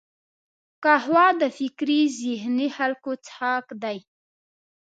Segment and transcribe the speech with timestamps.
[0.83, 3.97] قهوه د فکري ذهیني خلکو څښاک دی